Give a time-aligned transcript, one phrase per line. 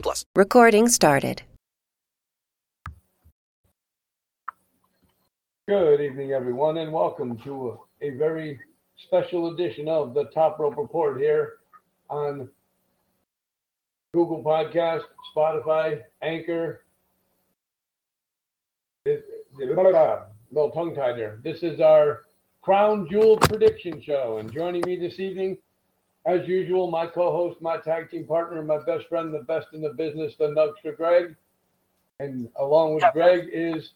[0.00, 0.24] plus.
[0.34, 1.42] Recording started.
[5.66, 8.60] Good evening, everyone, and welcome to a very
[8.98, 11.54] special edition of the Top Rope Report here
[12.10, 12.50] on
[14.12, 16.84] Google Podcast, Spotify, Anchor.
[19.06, 19.24] It-
[19.56, 21.40] little tongue tied there.
[21.42, 22.24] This is our
[22.62, 25.58] Crown Jewel prediction show, and joining me this evening,
[26.26, 29.90] as usual, my co-host, my tag team partner, my best friend, the best in the
[29.90, 31.36] business, the Nugster Greg,
[32.18, 33.92] and along with Greg is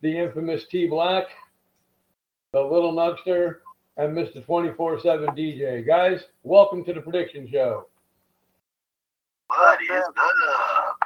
[0.00, 1.26] the infamous T Black,
[2.52, 3.58] the Little Nugster,
[3.96, 4.44] and Mr.
[4.44, 5.86] 24 7 DJ.
[5.86, 7.86] Guys, welcome to the prediction show.
[9.46, 10.96] What is up?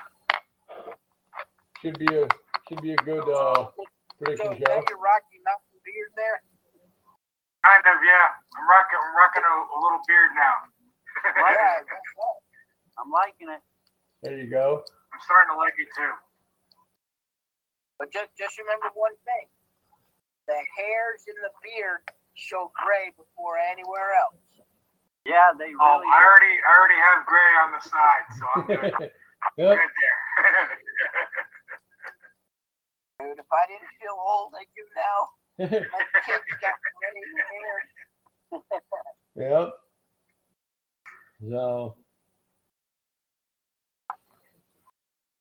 [1.83, 2.27] Should be a
[2.69, 3.67] should be a good uh,
[4.19, 4.75] prediction is show.
[4.75, 6.54] Rocky Mountain beard there?
[7.85, 8.33] Kind of, yeah.
[8.57, 10.57] I'm rocking, I'm rocking a, a little beard now.
[11.37, 11.85] Yeah.
[13.01, 13.61] I'm liking it.
[14.25, 14.81] There you go.
[15.13, 16.15] I'm starting to like it too.
[18.01, 19.47] But just just remember one thing.
[20.49, 22.05] The hairs in the beard
[22.37, 24.41] show gray before anywhere else.
[25.25, 28.93] Yeah, they Oh, I already, I already have gray on the side, so I'm good,
[29.61, 29.75] Yep.
[29.81, 30.19] good there.
[33.23, 35.19] Dude, if I didn't feel old like you now,
[35.73, 36.94] my kids got gray hairs.
[39.37, 39.73] Yep.
[41.51, 41.97] So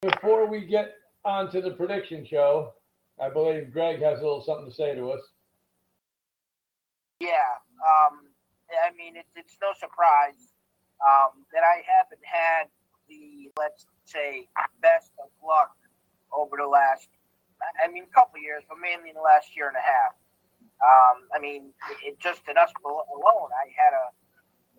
[0.01, 2.73] before we get on to the prediction show,
[3.21, 5.21] I believe Greg has a little something to say to us.
[7.19, 8.27] Yeah, um,
[8.83, 10.51] I mean, it's it's no surprise
[10.99, 12.67] um, that I haven't had
[13.07, 14.47] the let's say
[14.81, 15.71] best of luck
[16.33, 17.07] over the last,
[17.83, 20.15] I mean, a couple years, but mainly in the last year and a half.
[20.83, 21.71] Um, I mean,
[22.03, 24.11] it, just in us alone, I had a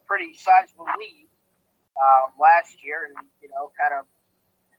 [0.05, 1.29] pretty sizable lead
[1.97, 4.05] um, last year, and you know, kind of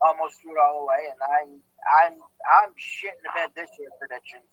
[0.05, 1.09] almost threw it all away.
[1.09, 1.49] And I'm
[1.89, 2.15] I'm
[2.45, 4.45] I'm shitting the bed this year predictions.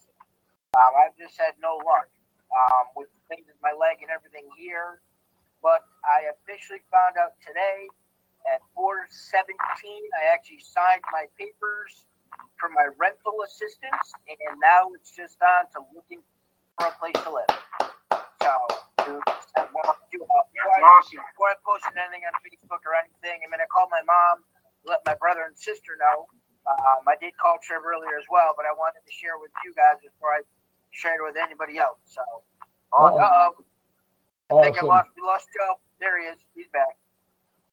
[0.72, 2.08] Um, I've just had no luck
[2.48, 5.04] um, with things in my leg and everything here.
[5.60, 7.86] But I officially found out today
[8.50, 9.46] at 417,
[10.18, 12.08] I actually signed my papers
[12.58, 16.24] for my rental assistance, and now it's just on to looking
[16.78, 17.52] for a place to live.
[18.42, 18.52] So,
[19.04, 19.22] dude,
[19.56, 21.18] I want to do- before, I, awesome.
[21.32, 24.44] before I posted anything on Facebook or anything, I mean, I called my mom,
[24.86, 26.26] let my brother and sister know.
[26.66, 29.74] Um, I did call Trev earlier as well, but I wanted to share with you
[29.74, 30.46] guys before I
[30.94, 31.98] shared it with anybody else.
[32.06, 32.22] So,
[32.94, 33.24] Awesome.
[33.24, 33.50] uh
[34.54, 34.88] oh, I think I Awesome.
[34.88, 35.80] lost, we lost Joe.
[35.98, 36.38] There he is.
[36.54, 36.94] He's back.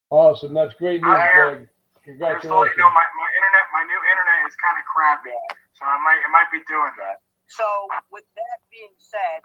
[0.09, 0.53] Awesome.
[0.57, 1.29] That's great news, I'm.
[1.37, 1.69] Greg.
[1.69, 2.73] Just to Congratulations.
[2.77, 5.35] you know, my, my internet, my new internet is kind of crappy,
[5.77, 7.21] so I might, it might be doing that.
[7.49, 7.65] So,
[8.11, 9.41] with that being said,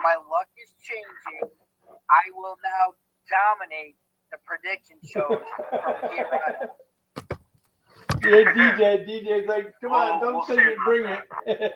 [0.00, 1.50] my luck is changing.
[2.10, 2.94] I will now
[3.28, 3.96] dominate
[4.30, 6.68] the prediction shows from here on.
[8.24, 11.72] Yeah, DJ, DJ's like, come on, We'll- don't we'll say see it, about bring it.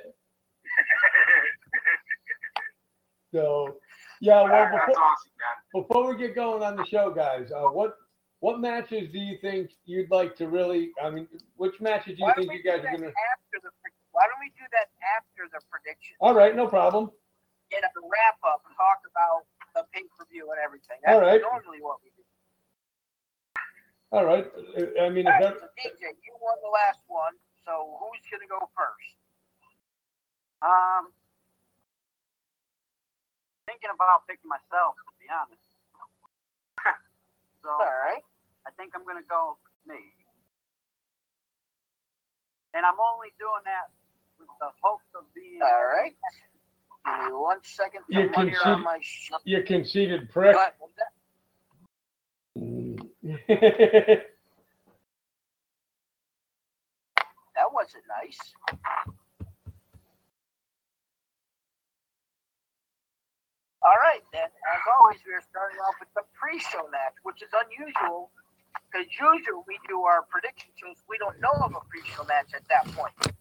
[3.33, 3.77] so,
[4.21, 5.33] yeah, well, before, awesome,
[5.75, 7.95] before we get going on the show, guys, uh, what
[8.41, 10.91] what matches do you think you'd like to really?
[11.03, 13.07] I mean, which matches do you Why think you guys are gonna?
[13.09, 13.71] after the?
[14.13, 16.17] Why don't we do that after the prediction?
[16.21, 17.09] All right, no problem.
[17.73, 21.01] Get a wrap up, talk about the pay per view and everything.
[21.09, 21.41] All That's right.
[21.41, 22.25] normally what we do.
[24.13, 24.45] All right.
[25.01, 27.33] I mean, All if right, that, so DJ, you won the last one,
[27.65, 29.17] so who's gonna go first?
[30.61, 31.09] Um,
[33.65, 35.65] thinking about picking myself, to be honest.
[37.65, 38.21] so, all right.
[38.69, 39.57] I think I'm gonna go
[39.89, 40.13] me,
[42.77, 43.89] and I'm only doing that
[44.49, 45.61] with the hopes of being.
[45.63, 46.15] All right.
[47.05, 48.99] Give me one second You to can clear on see- my.
[49.01, 50.55] Sh- you conceited prick.
[50.57, 51.13] What was that?
[57.55, 58.39] That wasn't nice.
[63.83, 64.47] All right, then.
[64.47, 68.31] As always, we are starting off with the pre-show match, which is unusual
[68.87, 71.03] because usually we do our prediction shows.
[71.11, 73.35] We don't know of a pre-show match at that point.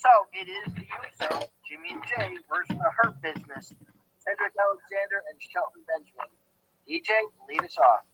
[0.00, 3.76] So it is the usual Jimmy and Jay versus the Hurt Business,
[4.16, 6.32] Cedric Alexander and Shelton Benjamin.
[6.88, 7.12] DJ,
[7.44, 8.08] lead us off.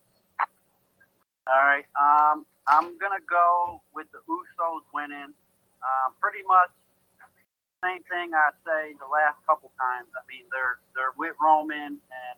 [1.47, 1.87] All right.
[1.95, 5.31] Um, I'm gonna go with the Usos winning.
[5.79, 6.75] Um, pretty much
[7.79, 10.11] same thing I say the last couple times.
[10.11, 12.37] I mean, they're they're with Roman, and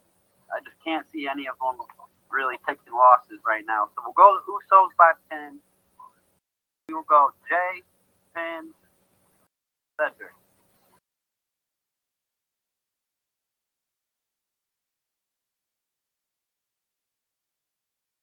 [0.53, 1.81] I just can't see any of them
[2.29, 3.89] really taking losses right now.
[3.97, 5.57] So we'll go the Usos by ten.
[6.85, 7.81] We will go Jay,
[8.37, 8.77] Pin,
[9.99, 10.33] Cedric.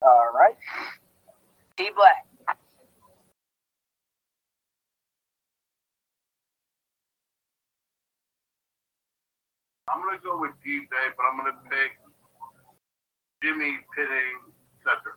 [0.03, 0.57] All right.
[1.77, 2.27] T Black.
[9.89, 11.93] I'm gonna go with D Day, but I'm gonna pick
[13.43, 14.39] Jimmy pitting
[14.85, 15.16] Cedric.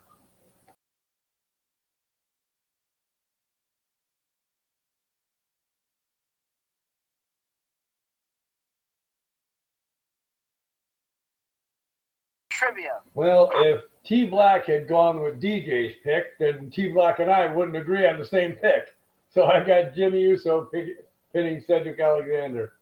[12.60, 13.00] Trivia.
[13.14, 17.78] Well, if T Black had gone with DJ's pick, then T Black and I wouldn't
[17.78, 18.90] agree on the same pick.
[19.34, 22.74] So I got Jimmy Uso pick, pinning Cedric Alexander.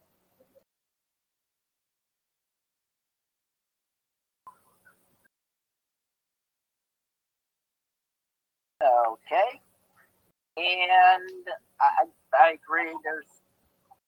[8.81, 9.61] Okay.
[10.57, 11.45] And
[11.79, 12.91] I, I agree.
[13.03, 13.25] There's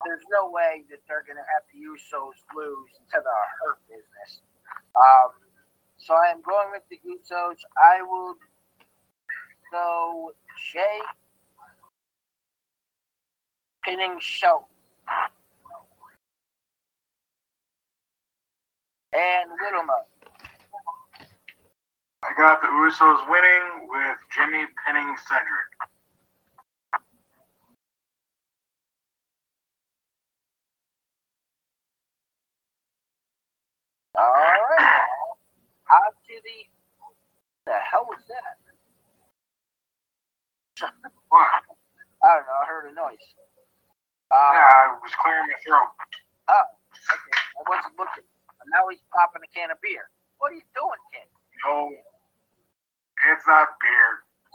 [0.04, 4.42] there's no way that they're going to have the Usos lose to the Hurt Business.
[4.96, 5.49] Um,
[6.00, 7.58] so I am going with the Usos.
[7.78, 8.36] I will
[9.72, 10.32] go
[10.74, 11.00] Jay
[13.84, 14.66] pinning Show.
[19.14, 19.94] And Little Mo.
[22.24, 25.72] I got the Usos winning with Jimmy pinning Cedric.
[34.18, 34.49] All right.
[36.44, 36.60] The.
[37.68, 38.58] The hell was that?
[41.30, 41.48] What?
[42.24, 42.60] I don't know.
[42.62, 43.26] I heard a noise.
[44.32, 45.92] Um, Yeah, I was clearing my throat.
[46.52, 46.68] Oh,
[47.14, 47.38] okay.
[47.60, 48.28] I wasn't looking.
[48.62, 50.10] And now he's popping a can of beer.
[50.40, 51.30] What are you doing, kid?
[51.66, 51.92] No,
[53.32, 54.10] it's not beer.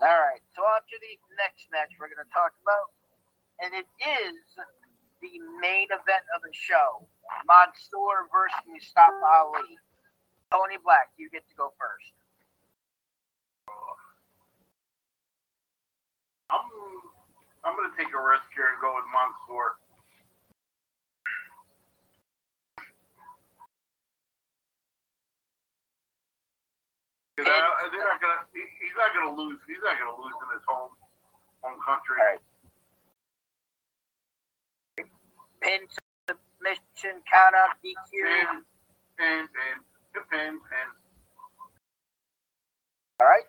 [0.04, 0.42] All right.
[0.56, 2.88] So on to the next match we're going to talk about,
[3.64, 4.36] and it is
[5.22, 7.06] the main event of the show:
[7.48, 9.76] Mansoor versus Mustafa Ali.
[10.54, 12.14] Tony Black, you get to go first.
[16.46, 16.62] I'm
[17.66, 19.74] I'm gonna take a risk here and go with Mansoor.
[27.34, 28.46] Cause I, they're not gonna.
[28.54, 29.58] He, he's not gonna lose.
[29.66, 30.94] He's not gonna lose in his home
[31.66, 32.14] home country.
[32.22, 32.42] All right.
[35.58, 35.82] Pin
[36.30, 38.14] submission, count out, DQ.
[38.14, 38.62] Pin,
[39.18, 39.76] pin, pin,
[40.30, 40.88] pin, pin.
[43.20, 43.44] All right,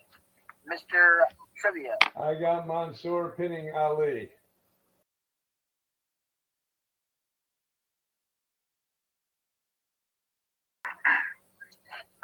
[0.71, 1.21] Mr.
[1.57, 1.97] Trivia.
[2.19, 4.29] I got Mansoor pinning Ali.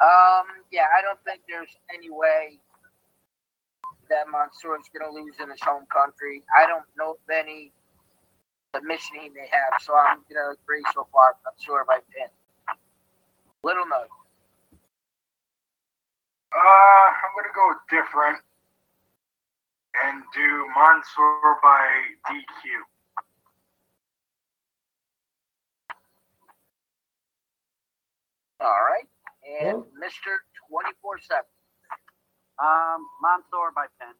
[0.02, 2.58] Um, yeah, I don't think there's any way
[4.10, 6.42] that Mansoor's going to lose in his home country.
[6.56, 7.72] I don't know of any
[8.74, 11.36] submission he may have, so I'm going to agree so far.
[11.46, 12.28] Mansoor by pin.
[13.62, 14.10] Little note.
[16.54, 18.38] Uh, I'm gonna go different
[20.04, 21.86] and do Mansoor by
[22.28, 22.84] DQ.
[28.60, 29.08] All right,
[29.44, 30.38] and Well- Mr.
[30.68, 31.44] Twenty Four Seven.
[32.58, 34.14] Um, Mansoor by ten.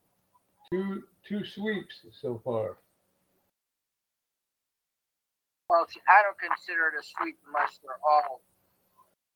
[0.71, 2.79] Two two sweeps so far.
[5.69, 8.43] Well, see, I don't consider it a sweep unless they're all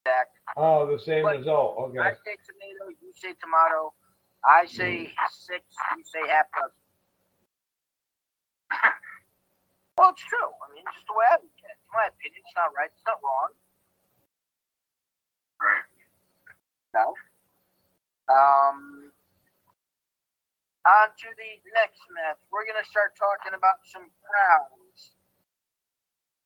[0.07, 0.39] stacked.
[0.57, 1.75] Oh, the same But result.
[1.79, 2.15] I Okay.
[2.25, 3.93] say tomato, you say tomato.
[4.47, 5.67] I say six,
[5.99, 6.79] you say half dozen.
[9.99, 10.51] well, it's true.
[10.63, 11.79] I mean, it's just the way I look at it.
[11.83, 12.91] In my opinion, it's not right.
[12.95, 13.51] It's not wrong.
[15.59, 15.87] Right.
[16.95, 17.07] No.
[18.31, 19.11] Um,
[20.87, 22.39] on to the next match.
[22.55, 24.99] We're going to start talking about some crowns.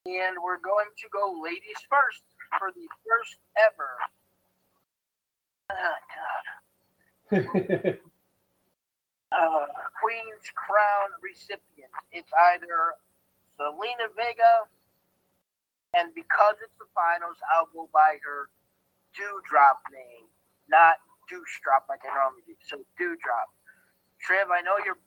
[0.08, 2.24] And we're going to go ladies first
[2.58, 3.90] for the first ever.
[5.70, 6.44] Oh, God.
[9.32, 9.66] uh,
[10.02, 11.92] Queen's Crown recipient.
[12.10, 12.94] It's either
[13.58, 14.66] Zelina Vega,
[15.94, 18.50] and because it's the finals, I'll go by her
[19.14, 20.26] Doudrop name,
[20.70, 20.98] not
[21.30, 22.54] Dewstrop like I normally do.
[22.66, 23.50] So Doudrop.
[24.18, 24.98] Trev, I know you're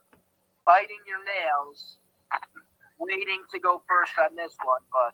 [0.65, 1.97] biting your nails,
[2.99, 5.13] waiting to go first on this one, but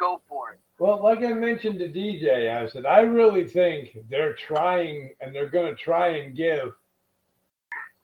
[0.00, 0.60] go for it.
[0.78, 5.50] Well, like I mentioned to DJ, I said I really think they're trying and they're
[5.50, 6.72] going to try and give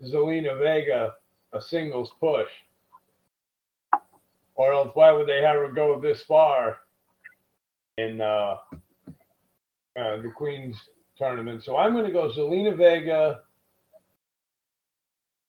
[0.02, 1.14] Zelina Vega
[1.54, 2.50] a singles push.
[4.54, 6.78] Or else why would they have her go this far
[7.98, 8.56] in uh,
[9.98, 10.76] uh, the Queens
[11.16, 11.64] tournament?
[11.64, 13.40] So I'm going to go Zelina Vega.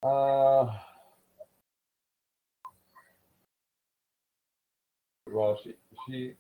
[0.02, 0.72] Uh,
[5.32, 5.74] well, she,
[6.08, 6.34] she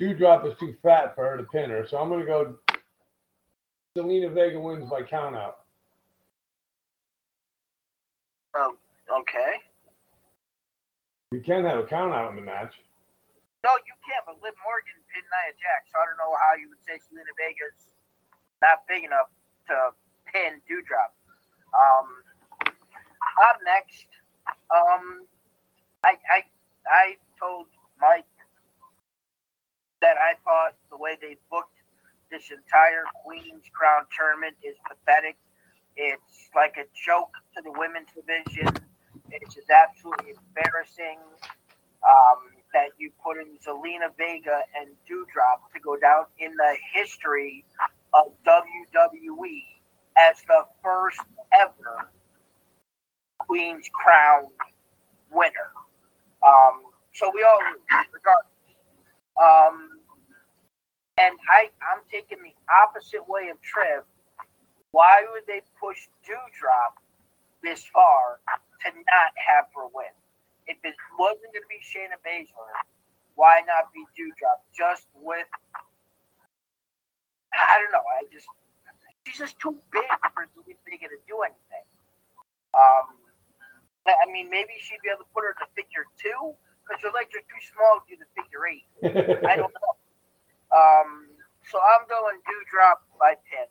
[0.00, 2.54] Doudrop is too fat for her to pin her, so I'm going to go
[3.96, 5.54] Zelina Vega wins by countout.
[8.54, 8.78] Um,
[9.10, 9.58] okay.
[11.32, 12.74] You can have a countout in the match.
[13.64, 14.24] No, you can't.
[14.24, 17.34] But Liv Morgan pinned Nia Jax, so I don't know how you would say Zelina
[17.36, 17.90] Vega's
[18.62, 19.28] not big enough
[19.66, 19.92] to
[20.30, 21.12] pin Doudrop.
[21.74, 22.08] Um,
[23.44, 24.06] up next,
[24.70, 25.26] um,
[26.00, 26.38] I I
[26.86, 27.27] I told Mike that
[30.18, 31.78] I thought the way they booked
[32.30, 35.36] this entire Queen's Crown tournament is pathetic.
[35.96, 38.68] It's like a joke to the women's division.
[39.30, 41.18] It's just absolutely embarrassing
[42.04, 42.38] um,
[42.74, 47.64] that you put in Zelina Vega and Doudrop to go down in the history
[48.14, 49.62] of WWE
[50.16, 51.20] as the first
[51.52, 52.10] ever
[53.38, 54.46] Queen's Crown
[55.32, 55.72] winner.
[56.46, 56.82] Um,
[57.14, 57.58] so we all
[58.12, 58.52] regardless.
[59.40, 59.97] Um,
[61.18, 64.06] and I, I'm taking the opposite way of Trev.
[64.92, 66.94] Why would they push Doudrop
[67.62, 68.40] this far
[68.86, 70.14] to not have her win?
[70.66, 72.72] If it wasn't going to be Shayna Baszler,
[73.34, 74.62] why not be Doudrop?
[74.70, 75.48] Just with,
[77.52, 78.04] I don't know.
[78.06, 78.46] I just,
[79.26, 81.86] she's just too big for Zelina to do anything.
[82.72, 83.18] Um,
[84.06, 87.12] I mean, maybe she'd be able to put her in the figure two because her
[87.12, 88.88] legs are too small to do the figure eight.
[89.44, 89.97] I don't know.
[90.74, 91.28] Um,
[91.70, 93.66] so I'm going Doudrop by pin.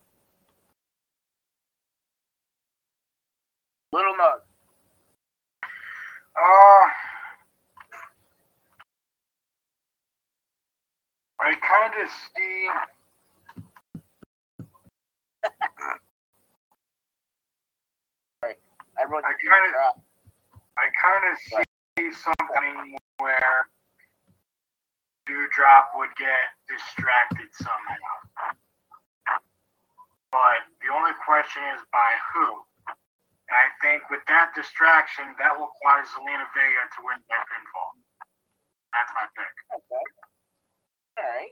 [3.94, 4.42] Little Mug.
[6.36, 6.88] Uh,
[11.40, 12.70] I kind of see.
[19.26, 19.94] I kinda-
[20.78, 21.38] I kind of
[21.98, 23.68] see something where
[25.28, 28.16] Doudrop would get distracted somehow.
[30.32, 32.64] But the only question is by who.
[33.48, 37.92] And I think with that distraction, that will cause Zelina Vega to win by pinfall.
[38.96, 39.56] That's my pick.
[39.76, 40.06] Okay.
[41.20, 41.52] All right.